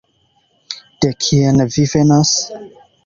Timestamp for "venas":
1.93-2.33